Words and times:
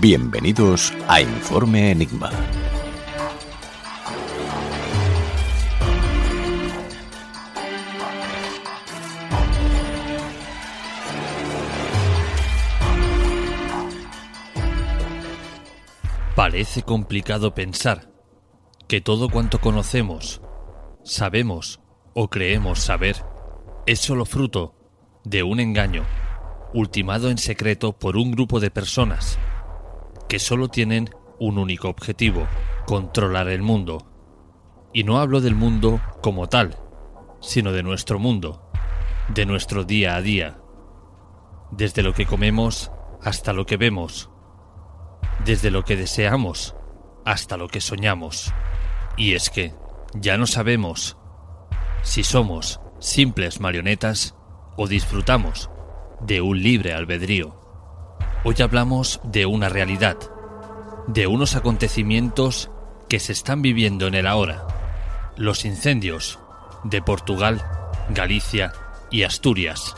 Bienvenidos 0.00 0.92
a 1.08 1.20
Informe 1.20 1.90
Enigma. 1.90 2.30
Parece 16.36 16.82
complicado 16.84 17.56
pensar 17.56 18.08
que 18.86 19.00
todo 19.00 19.28
cuanto 19.28 19.60
conocemos, 19.60 20.40
sabemos 21.02 21.80
o 22.14 22.30
creemos 22.30 22.78
saber 22.78 23.16
es 23.86 23.98
solo 23.98 24.26
fruto 24.26 24.76
de 25.24 25.42
un 25.42 25.58
engaño 25.58 26.04
ultimado 26.72 27.30
en 27.30 27.38
secreto 27.38 27.98
por 27.98 28.16
un 28.16 28.30
grupo 28.30 28.60
de 28.60 28.70
personas 28.70 29.40
que 30.28 30.38
solo 30.38 30.68
tienen 30.68 31.10
un 31.38 31.58
único 31.58 31.88
objetivo, 31.88 32.46
controlar 32.86 33.48
el 33.48 33.62
mundo. 33.62 34.06
Y 34.92 35.04
no 35.04 35.18
hablo 35.18 35.40
del 35.40 35.54
mundo 35.54 36.00
como 36.22 36.48
tal, 36.48 36.78
sino 37.40 37.72
de 37.72 37.82
nuestro 37.82 38.18
mundo, 38.18 38.70
de 39.28 39.46
nuestro 39.46 39.84
día 39.84 40.16
a 40.16 40.22
día, 40.22 40.58
desde 41.70 42.02
lo 42.02 42.14
que 42.14 42.26
comemos 42.26 42.90
hasta 43.22 43.52
lo 43.52 43.66
que 43.66 43.76
vemos, 43.76 44.30
desde 45.44 45.70
lo 45.70 45.84
que 45.84 45.96
deseamos 45.96 46.74
hasta 47.24 47.56
lo 47.56 47.68
que 47.68 47.80
soñamos. 47.80 48.52
Y 49.16 49.34
es 49.34 49.50
que 49.50 49.74
ya 50.14 50.38
no 50.38 50.46
sabemos 50.46 51.16
si 52.02 52.24
somos 52.24 52.80
simples 53.00 53.60
marionetas 53.60 54.34
o 54.76 54.86
disfrutamos 54.86 55.70
de 56.20 56.40
un 56.40 56.62
libre 56.62 56.94
albedrío. 56.94 57.57
Hoy 58.44 58.54
hablamos 58.60 59.20
de 59.24 59.46
una 59.46 59.68
realidad, 59.68 60.16
de 61.08 61.26
unos 61.26 61.56
acontecimientos 61.56 62.70
que 63.08 63.18
se 63.18 63.32
están 63.32 63.62
viviendo 63.62 64.06
en 64.06 64.14
el 64.14 64.26
ahora, 64.26 64.66
los 65.36 65.64
incendios 65.64 66.38
de 66.84 67.02
Portugal, 67.02 67.64
Galicia 68.10 68.72
y 69.10 69.24
Asturias. 69.24 69.96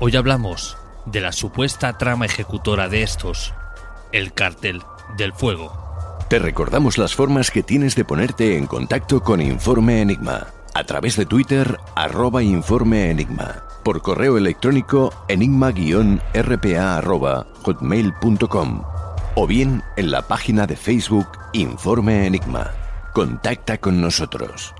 Hoy 0.00 0.16
hablamos 0.16 0.76
de 1.06 1.22
la 1.22 1.32
supuesta 1.32 1.96
trama 1.96 2.26
ejecutora 2.26 2.88
de 2.88 3.02
estos, 3.02 3.54
el 4.12 4.34
cártel 4.34 4.82
del 5.16 5.32
fuego. 5.32 5.72
Te 6.28 6.38
recordamos 6.38 6.98
las 6.98 7.14
formas 7.14 7.50
que 7.50 7.62
tienes 7.62 7.94
de 7.94 8.04
ponerte 8.04 8.58
en 8.58 8.66
contacto 8.66 9.22
con 9.22 9.40
Informe 9.40 10.02
Enigma 10.02 10.46
a 10.74 10.84
través 10.84 11.16
de 11.16 11.26
Twitter 11.26 11.78
arroba 11.94 12.42
Informe 12.42 13.10
Enigma, 13.10 13.62
por 13.82 14.02
correo 14.02 14.38
electrónico 14.38 15.12
enigma-rpa 15.28 16.92
hotmail.com 17.62 18.82
o 19.34 19.46
bien 19.46 19.82
en 19.96 20.10
la 20.10 20.22
página 20.22 20.66
de 20.66 20.76
Facebook 20.76 21.28
Informe 21.52 22.26
Enigma. 22.26 22.70
Contacta 23.12 23.78
con 23.78 24.00
nosotros. 24.00 24.74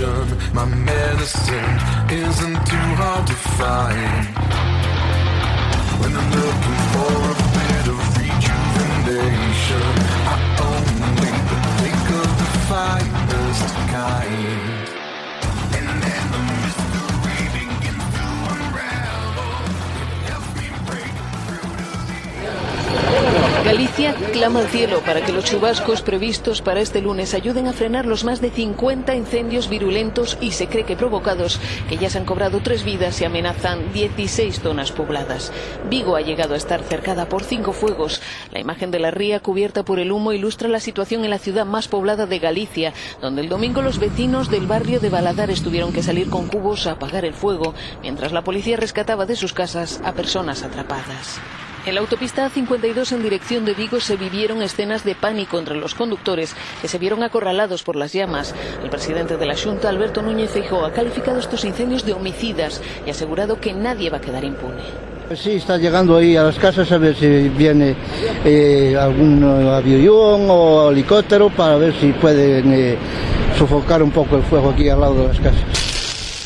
Relaxation, 0.00 0.54
my 0.54 0.64
medicine 0.64 1.78
isn't 2.10 2.66
too 2.66 2.88
hard 2.96 3.26
to 3.26 3.34
find. 3.34 4.26
When 6.00 6.12
I'm 6.16 6.30
looking 6.30 6.80
for 6.92 7.12
a 7.30 7.36
bit 7.56 7.86
of 7.88 7.98
rejuvenation, 8.18 9.99
clama 24.40 24.60
al 24.60 24.68
cielo 24.68 25.02
para 25.04 25.20
que 25.20 25.32
los 25.32 25.44
chubascos 25.44 26.00
previstos 26.00 26.62
para 26.62 26.80
este 26.80 27.02
lunes 27.02 27.34
ayuden 27.34 27.66
a 27.66 27.74
frenar 27.74 28.06
los 28.06 28.24
más 28.24 28.40
de 28.40 28.50
50 28.50 29.14
incendios 29.14 29.68
virulentos 29.68 30.38
y 30.40 30.52
se 30.52 30.66
cree 30.66 30.84
que 30.84 30.96
provocados 30.96 31.60
que 31.90 31.98
ya 31.98 32.08
se 32.08 32.16
han 32.16 32.24
cobrado 32.24 32.60
tres 32.62 32.82
vidas 32.82 33.20
y 33.20 33.26
amenazan 33.26 33.92
16 33.92 34.60
zonas 34.60 34.92
pobladas. 34.92 35.52
Vigo 35.90 36.16
ha 36.16 36.22
llegado 36.22 36.54
a 36.54 36.56
estar 36.56 36.82
cercada 36.82 37.28
por 37.28 37.44
cinco 37.44 37.74
fuegos. 37.74 38.22
La 38.50 38.60
imagen 38.60 38.90
de 38.90 39.00
la 39.00 39.10
ría 39.10 39.40
cubierta 39.40 39.82
por 39.82 39.98
el 39.98 40.10
humo 40.10 40.32
ilustra 40.32 40.70
la 40.70 40.80
situación 40.80 41.22
en 41.24 41.30
la 41.30 41.38
ciudad 41.38 41.66
más 41.66 41.88
poblada 41.88 42.24
de 42.24 42.38
Galicia, 42.38 42.94
donde 43.20 43.42
el 43.42 43.50
domingo 43.50 43.82
los 43.82 43.98
vecinos 43.98 44.50
del 44.50 44.66
barrio 44.66 45.00
de 45.00 45.10
Baladar 45.10 45.50
tuvieron 45.62 45.92
que 45.92 46.02
salir 46.02 46.30
con 46.30 46.48
cubos 46.48 46.86
a 46.86 46.92
apagar 46.92 47.26
el 47.26 47.34
fuego, 47.34 47.74
mientras 48.00 48.32
la 48.32 48.42
policía 48.42 48.78
rescataba 48.78 49.26
de 49.26 49.36
sus 49.36 49.52
casas 49.52 50.00
a 50.02 50.14
personas 50.14 50.62
atrapadas. 50.62 51.38
En 51.86 51.94
la 51.94 52.02
autopista 52.02 52.46
A52 52.50 53.12
en 53.12 53.22
dirección 53.22 53.64
de 53.64 53.72
Vigo 53.72 54.00
se 54.00 54.16
vivieron 54.16 54.60
escenas 54.60 55.02
de 55.02 55.14
pánico 55.14 55.58
entre 55.58 55.76
los 55.76 55.94
conductores 55.94 56.54
que 56.82 56.88
se 56.88 56.98
vieron 56.98 57.22
acorralados 57.22 57.82
por 57.82 57.96
las 57.96 58.12
llamas. 58.12 58.54
El 58.84 58.90
presidente 58.90 59.38
de 59.38 59.46
la 59.46 59.56
Junta, 59.56 59.88
Alberto 59.88 60.20
Núñez 60.20 60.50
Feijóo, 60.50 60.84
ha 60.84 60.92
calificado 60.92 61.38
estos 61.38 61.64
incendios 61.64 62.04
de 62.04 62.12
homicidas 62.12 62.82
y 63.06 63.08
ha 63.08 63.12
asegurado 63.12 63.58
que 63.60 63.72
nadie 63.72 64.10
va 64.10 64.18
a 64.18 64.20
quedar 64.20 64.44
impune. 64.44 64.82
Pues 65.26 65.40
Sí, 65.40 65.52
está 65.52 65.78
llegando 65.78 66.18
ahí 66.18 66.36
a 66.36 66.42
las 66.42 66.58
casas 66.58 66.92
a 66.92 66.98
ver 66.98 67.16
si 67.16 67.48
viene 67.48 67.94
eh, 68.44 68.94
algún 69.00 69.42
avión 69.42 70.48
o 70.50 70.90
helicóptero 70.90 71.48
para 71.48 71.76
ver 71.76 71.94
si 71.94 72.12
pueden 72.12 72.72
eh, 72.74 72.98
sofocar 73.56 74.02
un 74.02 74.10
poco 74.10 74.36
el 74.36 74.42
fuego 74.42 74.70
aquí 74.70 74.90
al 74.90 75.00
lado 75.00 75.22
de 75.22 75.28
las 75.28 75.40
casas. 75.40 75.79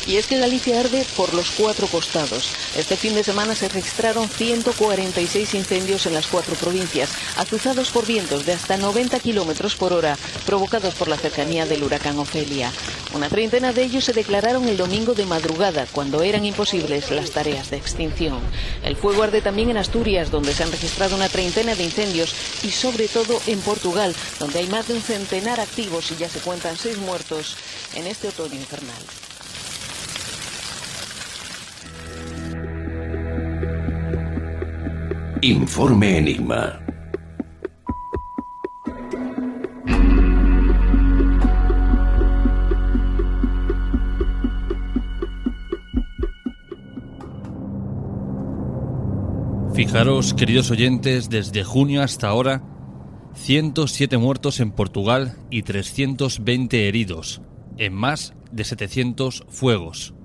Y 0.07 0.17
es 0.17 0.27
que 0.27 0.37
Galicia 0.37 0.79
arde 0.79 1.03
por 1.17 1.33
los 1.33 1.49
cuatro 1.51 1.87
costados. 1.87 2.51
Este 2.77 2.95
fin 2.95 3.15
de 3.15 3.23
semana 3.23 3.55
se 3.55 3.69
registraron 3.69 4.29
146 4.29 5.55
incendios 5.55 6.05
en 6.05 6.13
las 6.13 6.27
cuatro 6.27 6.53
provincias, 6.55 7.09
azuzados 7.37 7.89
por 7.89 8.05
vientos 8.05 8.45
de 8.45 8.53
hasta 8.53 8.77
90 8.77 9.19
kilómetros 9.19 9.75
por 9.75 9.93
hora, 9.93 10.15
provocados 10.45 10.93
por 10.93 11.07
la 11.07 11.17
cercanía 11.17 11.65
del 11.65 11.83
huracán 11.83 12.19
Ofelia. 12.19 12.71
Una 13.15 13.29
treintena 13.29 13.73
de 13.73 13.83
ellos 13.83 14.03
se 14.03 14.13
declararon 14.13 14.67
el 14.67 14.77
domingo 14.77 15.15
de 15.15 15.25
madrugada, 15.25 15.87
cuando 15.91 16.21
eran 16.21 16.45
imposibles 16.45 17.09
las 17.09 17.31
tareas 17.31 17.71
de 17.71 17.77
extinción. 17.77 18.41
El 18.83 18.95
fuego 18.95 19.23
arde 19.23 19.41
también 19.41 19.71
en 19.71 19.77
Asturias, 19.77 20.29
donde 20.29 20.53
se 20.53 20.63
han 20.63 20.71
registrado 20.71 21.15
una 21.15 21.29
treintena 21.29 21.73
de 21.73 21.83
incendios, 21.83 22.35
y 22.61 22.69
sobre 22.69 23.07
todo 23.07 23.41
en 23.47 23.59
Portugal, 23.61 24.13
donde 24.37 24.59
hay 24.59 24.67
más 24.67 24.87
de 24.87 24.93
un 24.93 25.01
centenar 25.01 25.59
activos 25.59 26.11
y 26.11 26.17
ya 26.17 26.29
se 26.29 26.39
cuentan 26.39 26.77
seis 26.77 26.97
muertos 26.97 27.55
en 27.95 28.05
este 28.05 28.27
otoño 28.27 28.55
infernal. 28.55 29.01
Informe 35.47 36.17
Enigma. 36.17 36.79
Fijaros, 49.75 50.33
queridos 50.33 50.71
oyentes, 50.71 51.29
desde 51.29 51.63
junio 51.63 52.01
hasta 52.01 52.27
ahora, 52.27 52.63
107 53.35 54.17
muertos 54.17 54.59
en 54.59 54.71
Portugal 54.71 55.37
y 55.51 55.61
320 55.61 56.87
heridos, 56.87 57.43
en 57.77 57.93
más 57.93 58.33
de 58.51 58.63
700 58.63 59.45
fuegos. 59.47 60.15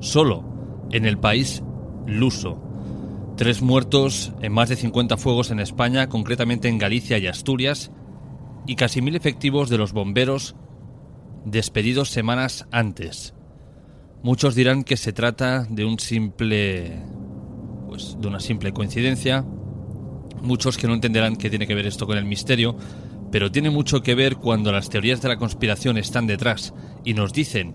Solo 0.00 0.86
en 0.92 1.04
el 1.04 1.18
país 1.18 1.62
luso. 2.06 2.65
Tres 3.36 3.60
muertos 3.60 4.32
en 4.40 4.50
más 4.52 4.70
de 4.70 4.76
50 4.76 5.18
fuegos 5.18 5.50
en 5.50 5.60
España, 5.60 6.08
concretamente 6.08 6.68
en 6.68 6.78
Galicia 6.78 7.18
y 7.18 7.26
Asturias, 7.26 7.90
y 8.66 8.76
casi 8.76 9.02
mil 9.02 9.14
efectivos 9.14 9.68
de 9.68 9.76
los 9.76 9.92
bomberos 9.92 10.56
despedidos 11.44 12.08
semanas 12.08 12.66
antes. 12.72 13.34
Muchos 14.22 14.54
dirán 14.54 14.84
que 14.84 14.96
se 14.96 15.12
trata 15.12 15.66
de 15.68 15.84
un 15.84 15.98
simple 15.98 17.02
pues 17.86 18.16
una 18.24 18.40
simple 18.40 18.72
coincidencia. 18.72 19.44
Muchos 20.42 20.78
que 20.78 20.86
no 20.86 20.94
entenderán 20.94 21.36
qué 21.36 21.50
tiene 21.50 21.66
que 21.66 21.74
ver 21.74 21.86
esto 21.86 22.06
con 22.06 22.16
el 22.16 22.24
misterio, 22.24 22.76
pero 23.30 23.52
tiene 23.52 23.68
mucho 23.68 24.02
que 24.02 24.14
ver 24.14 24.36
cuando 24.36 24.72
las 24.72 24.88
teorías 24.88 25.20
de 25.20 25.28
la 25.28 25.36
conspiración 25.36 25.98
están 25.98 26.26
detrás 26.26 26.72
y 27.04 27.12
nos 27.12 27.34
dicen 27.34 27.74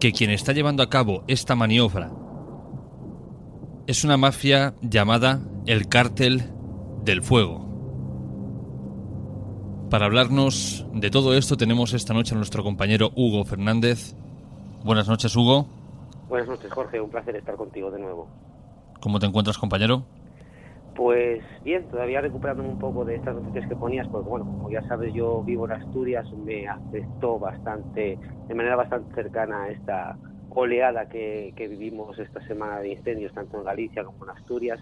que 0.00 0.12
quien 0.12 0.30
está 0.30 0.52
llevando 0.52 0.82
a 0.82 0.90
cabo 0.90 1.24
esta 1.28 1.54
maniobra 1.54 2.25
es 3.86 4.02
una 4.02 4.16
mafia 4.16 4.74
llamada 4.82 5.40
el 5.66 5.88
Cártel 5.88 6.42
del 7.04 7.22
Fuego. 7.22 7.64
Para 9.90 10.06
hablarnos 10.06 10.84
de 10.92 11.08
todo 11.10 11.34
esto 11.34 11.56
tenemos 11.56 11.94
esta 11.94 12.12
noche 12.12 12.34
a 12.34 12.36
nuestro 12.36 12.64
compañero 12.64 13.12
Hugo 13.14 13.44
Fernández. 13.44 14.16
Buenas 14.84 15.08
noches, 15.08 15.36
Hugo. 15.36 15.68
Buenas 16.28 16.48
noches, 16.48 16.72
Jorge. 16.72 17.00
Un 17.00 17.10
placer 17.10 17.36
estar 17.36 17.54
contigo 17.54 17.92
de 17.92 18.00
nuevo. 18.00 18.28
¿Cómo 19.00 19.20
te 19.20 19.26
encuentras, 19.26 19.56
compañero? 19.56 20.04
Pues 20.96 21.44
bien, 21.62 21.88
todavía 21.88 22.20
recuperándome 22.20 22.70
un 22.70 22.80
poco 22.80 23.04
de 23.04 23.14
estas 23.14 23.36
noticias 23.36 23.68
que 23.68 23.76
ponías, 23.76 24.08
porque 24.08 24.28
bueno, 24.28 24.46
como 24.46 24.68
ya 24.68 24.82
sabes, 24.88 25.14
yo 25.14 25.44
vivo 25.44 25.66
en 25.66 25.72
Asturias, 25.72 26.26
me 26.32 26.66
afectó 26.66 27.38
bastante, 27.38 28.18
de 28.48 28.54
manera 28.54 28.74
bastante 28.74 29.14
cercana 29.14 29.64
a 29.64 29.70
esta 29.70 30.16
oleada 30.56 31.06
que, 31.08 31.52
vivimos 31.56 32.18
esta 32.18 32.40
semana 32.46 32.80
de 32.80 32.88
incendios, 32.88 33.32
tanto 33.34 33.58
en 33.58 33.64
Galicia 33.64 34.04
como 34.04 34.24
en 34.24 34.30
Asturias. 34.30 34.80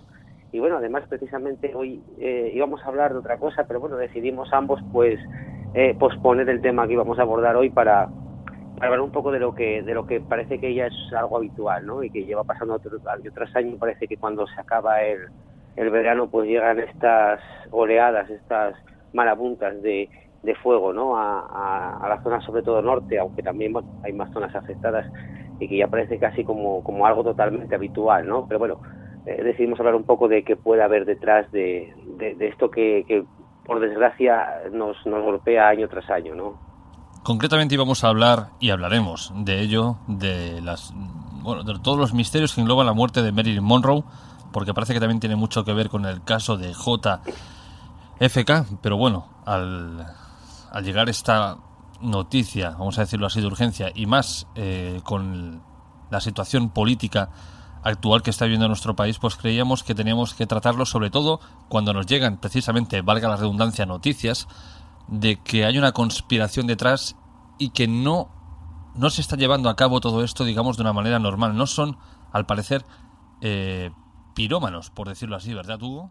Y 0.52 0.60
bueno, 0.60 0.76
además 0.76 1.04
precisamente 1.08 1.74
hoy 1.74 2.00
eh, 2.18 2.52
íbamos 2.54 2.80
a 2.82 2.86
hablar 2.86 3.12
de 3.12 3.18
otra 3.18 3.38
cosa, 3.38 3.64
pero 3.66 3.80
bueno, 3.80 3.96
decidimos 3.96 4.52
ambos 4.52 4.80
pues 4.92 5.18
eh, 5.74 5.96
posponer 5.98 6.48
el 6.48 6.60
tema 6.60 6.86
que 6.86 6.92
íbamos 6.92 7.18
a 7.18 7.22
abordar 7.22 7.56
hoy 7.56 7.70
para, 7.70 8.08
hablar 8.80 9.00
un 9.00 9.10
poco 9.10 9.32
de 9.32 9.40
lo 9.40 9.54
que 9.54 9.82
de 9.82 9.94
lo 9.94 10.06
que 10.06 10.20
parece 10.20 10.60
que 10.60 10.72
ya 10.74 10.86
es 10.86 11.12
algo 11.12 11.38
habitual, 11.38 11.84
¿no? 11.86 12.04
Y 12.04 12.10
que 12.10 12.24
lleva 12.24 12.44
pasando 12.44 12.74
otro, 12.74 12.98
año 13.10 13.32
tras 13.32 13.54
año, 13.56 13.76
parece 13.76 14.06
que 14.06 14.16
cuando 14.16 14.46
se 14.46 14.60
acaba 14.60 15.02
el, 15.02 15.28
el 15.74 15.90
verano 15.90 16.28
pues 16.30 16.48
llegan 16.48 16.78
estas 16.78 17.40
oleadas, 17.72 18.30
estas 18.30 18.76
marabuntas 19.12 19.82
de, 19.82 20.08
de 20.44 20.54
fuego, 20.56 20.92
¿no? 20.92 21.16
A, 21.16 21.40
a, 21.40 21.96
a 21.96 22.08
la 22.08 22.22
zona 22.22 22.40
sobre 22.42 22.62
todo 22.62 22.80
norte, 22.80 23.18
aunque 23.18 23.42
también 23.42 23.72
hay 24.04 24.12
más 24.12 24.32
zonas 24.32 24.54
afectadas 24.54 25.06
y 25.58 25.68
que 25.68 25.78
ya 25.78 25.88
parece 25.88 26.18
casi 26.18 26.44
como, 26.44 26.82
como 26.82 27.06
algo 27.06 27.22
totalmente 27.22 27.74
habitual, 27.74 28.26
¿no? 28.26 28.46
Pero 28.46 28.58
bueno, 28.58 28.80
eh, 29.26 29.42
decidimos 29.42 29.78
hablar 29.80 29.94
un 29.94 30.04
poco 30.04 30.28
de 30.28 30.44
qué 30.44 30.56
puede 30.56 30.82
haber 30.82 31.04
detrás 31.04 31.50
de, 31.52 31.94
de, 32.18 32.34
de 32.34 32.48
esto 32.48 32.70
que, 32.70 33.04
que, 33.06 33.24
por 33.64 33.80
desgracia, 33.80 34.62
nos, 34.72 34.96
nos 35.06 35.22
golpea 35.22 35.68
año 35.68 35.88
tras 35.88 36.10
año, 36.10 36.34
¿no? 36.34 36.58
Concretamente 37.22 37.74
íbamos 37.74 38.04
a 38.04 38.08
hablar, 38.08 38.48
y 38.60 38.68
hablaremos 38.70 39.32
de 39.34 39.60
ello, 39.60 39.96
de, 40.06 40.60
las, 40.60 40.92
bueno, 41.42 41.62
de 41.62 41.78
todos 41.78 41.98
los 41.98 42.12
misterios 42.12 42.54
que 42.54 42.60
engloban 42.60 42.84
la 42.86 42.92
muerte 42.92 43.22
de 43.22 43.32
Marilyn 43.32 43.64
Monroe, 43.64 44.04
porque 44.52 44.74
parece 44.74 44.92
que 44.92 45.00
también 45.00 45.20
tiene 45.20 45.36
mucho 45.36 45.64
que 45.64 45.72
ver 45.72 45.88
con 45.88 46.04
el 46.04 46.22
caso 46.22 46.58
de 46.58 46.74
JFK, 46.74 47.20
pero 48.82 48.98
bueno, 48.98 49.26
al, 49.46 50.06
al 50.70 50.84
llegar 50.84 51.08
esta 51.08 51.56
noticia, 52.00 52.70
vamos 52.70 52.99
a 52.99 53.02
decirlo 53.02 53.26
así, 53.26 53.41
de 53.41 53.46
urgencia, 53.46 53.93
y 53.94 54.06
más 54.06 54.46
eh, 54.55 55.00
con 55.05 55.62
la 56.11 56.20
situación 56.20 56.70
política 56.70 57.31
actual 57.82 58.23
que 58.23 58.31
está 58.31 58.46
viviendo 58.46 58.67
nuestro 58.67 58.96
país, 58.96 59.19
pues 59.19 59.37
creíamos 59.37 59.82
que 59.82 59.94
teníamos 59.94 60.35
que 60.35 60.46
tratarlo 60.46 60.87
sobre 60.87 61.11
todo 61.11 61.41
cuando 61.69 61.93
nos 61.93 62.06
llegan 62.06 62.38
precisamente, 62.38 63.02
valga 63.02 63.29
la 63.29 63.37
redundancia, 63.37 63.85
noticias 63.85 64.49
de 65.06 65.37
que 65.37 65.67
hay 65.67 65.76
una 65.79 65.93
conspiración 65.93 66.67
detrás 66.67 67.17
y 67.58 67.70
que 67.70 67.87
no, 67.87 68.31
no 68.94 69.11
se 69.11 69.20
está 69.20 69.37
llevando 69.37 69.69
a 69.69 69.76
cabo 69.76 70.00
todo 70.00 70.25
esto, 70.25 70.44
digamos, 70.44 70.76
de 70.76 70.82
una 70.82 70.93
manera 70.93 71.19
normal. 71.19 71.56
No 71.56 71.67
son, 71.67 71.99
al 72.32 72.46
parecer, 72.46 72.85
eh, 73.43 73.91
pirómanos, 74.35 74.91
por 74.91 75.08
decirlo 75.08 75.37
así, 75.37 75.52
¿verdad, 75.52 75.82
Hugo? 75.82 76.11